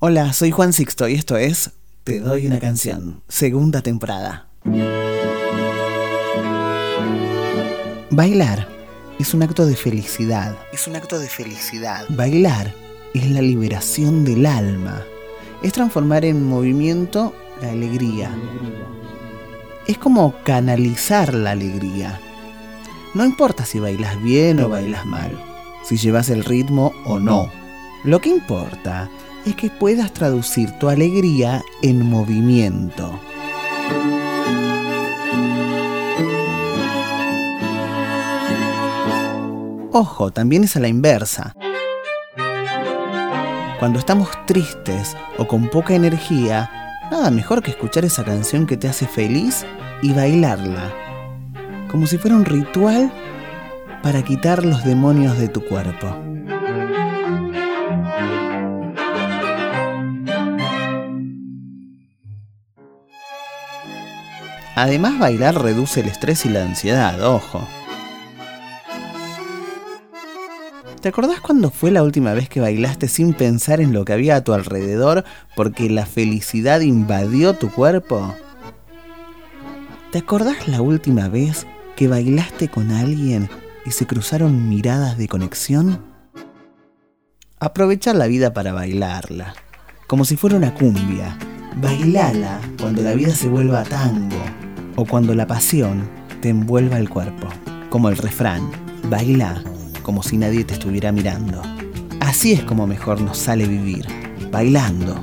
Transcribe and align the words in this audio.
Hola, 0.00 0.32
soy 0.32 0.52
Juan 0.52 0.72
Sixto 0.72 1.08
y 1.08 1.14
esto 1.14 1.36
es 1.36 1.72
Te 2.04 2.20
doy 2.20 2.46
una 2.46 2.60
canción, 2.60 3.20
segunda 3.26 3.82
temporada. 3.82 4.46
Bailar 8.08 8.68
es 9.18 9.34
un 9.34 9.42
acto 9.42 9.66
de 9.66 9.74
felicidad. 9.74 10.56
Es 10.72 10.86
un 10.86 10.94
acto 10.94 11.18
de 11.18 11.26
felicidad. 11.26 12.04
Bailar 12.10 12.72
es 13.12 13.28
la 13.28 13.42
liberación 13.42 14.24
del 14.24 14.46
alma. 14.46 15.02
Es 15.64 15.72
transformar 15.72 16.24
en 16.24 16.46
movimiento 16.46 17.34
la 17.60 17.70
alegría. 17.70 18.30
Es 19.88 19.98
como 19.98 20.32
canalizar 20.44 21.34
la 21.34 21.50
alegría. 21.50 22.20
No 23.14 23.24
importa 23.24 23.64
si 23.64 23.80
bailas 23.80 24.22
bien 24.22 24.60
o 24.60 24.68
bailas 24.68 25.04
mal, 25.06 25.36
si 25.82 25.96
llevas 25.96 26.30
el 26.30 26.44
ritmo 26.44 26.92
o 27.04 27.18
no. 27.18 27.50
Lo 28.04 28.20
que 28.20 28.28
importa 28.28 29.10
es 29.10 29.27
que 29.54 29.70
puedas 29.70 30.12
traducir 30.12 30.70
tu 30.78 30.88
alegría 30.88 31.62
en 31.82 32.08
movimiento. 32.08 33.18
Ojo, 39.92 40.30
también 40.30 40.64
es 40.64 40.76
a 40.76 40.80
la 40.80 40.88
inversa. 40.88 41.54
Cuando 43.78 43.98
estamos 43.98 44.28
tristes 44.46 45.16
o 45.38 45.48
con 45.48 45.68
poca 45.68 45.94
energía, 45.94 46.70
nada 47.10 47.30
mejor 47.30 47.62
que 47.62 47.70
escuchar 47.70 48.04
esa 48.04 48.24
canción 48.24 48.66
que 48.66 48.76
te 48.76 48.88
hace 48.88 49.06
feliz 49.06 49.64
y 50.02 50.12
bailarla, 50.12 50.92
como 51.90 52.06
si 52.06 52.18
fuera 52.18 52.36
un 52.36 52.44
ritual 52.44 53.12
para 54.02 54.22
quitar 54.22 54.64
los 54.64 54.84
demonios 54.84 55.38
de 55.38 55.48
tu 55.48 55.64
cuerpo. 55.64 56.14
Además, 64.78 65.18
bailar 65.18 65.60
reduce 65.60 66.02
el 66.02 66.06
estrés 66.06 66.46
y 66.46 66.50
la 66.50 66.62
ansiedad, 66.62 67.20
ojo. 67.26 67.66
¿Te 71.02 71.08
acordás 71.08 71.40
cuándo 71.40 71.72
fue 71.72 71.90
la 71.90 72.04
última 72.04 72.32
vez 72.32 72.48
que 72.48 72.60
bailaste 72.60 73.08
sin 73.08 73.34
pensar 73.34 73.80
en 73.80 73.92
lo 73.92 74.04
que 74.04 74.12
había 74.12 74.36
a 74.36 74.44
tu 74.44 74.52
alrededor 74.52 75.24
porque 75.56 75.90
la 75.90 76.06
felicidad 76.06 76.78
invadió 76.78 77.54
tu 77.54 77.72
cuerpo? 77.72 78.36
¿Te 80.12 80.18
acordás 80.18 80.68
la 80.68 80.80
última 80.80 81.26
vez 81.26 81.66
que 81.96 82.06
bailaste 82.06 82.68
con 82.68 82.92
alguien 82.92 83.50
y 83.84 83.90
se 83.90 84.06
cruzaron 84.06 84.68
miradas 84.68 85.18
de 85.18 85.26
conexión? 85.26 86.04
Aprovechar 87.58 88.14
la 88.14 88.28
vida 88.28 88.52
para 88.52 88.72
bailarla, 88.72 89.54
como 90.06 90.24
si 90.24 90.36
fuera 90.36 90.54
una 90.54 90.72
cumbia. 90.72 91.36
Bailala 91.82 92.60
cuando 92.80 93.02
la 93.02 93.14
vida 93.14 93.34
se 93.34 93.48
vuelva 93.48 93.82
tango 93.82 94.36
o 94.98 95.04
cuando 95.04 95.32
la 95.32 95.46
pasión 95.46 96.10
te 96.42 96.48
envuelva 96.48 96.98
el 96.98 97.08
cuerpo, 97.08 97.46
como 97.88 98.08
el 98.08 98.16
refrán, 98.16 98.68
baila 99.08 99.62
como 100.02 100.24
si 100.24 100.36
nadie 100.36 100.64
te 100.64 100.74
estuviera 100.74 101.12
mirando. 101.12 101.62
Así 102.18 102.52
es 102.52 102.64
como 102.64 102.84
mejor 102.84 103.20
nos 103.20 103.38
sale 103.38 103.68
vivir, 103.68 104.04
bailando. 104.50 105.22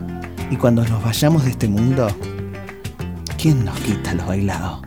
Y 0.50 0.56
cuando 0.56 0.86
nos 0.86 1.03
vayamos 1.03 1.44
de 1.44 1.52
este 1.52 1.68
mundo, 1.68 2.08
¿quién 3.38 3.66
nos 3.66 3.78
quita 3.81 4.14
los 4.14 4.26
bailados? 4.26 4.80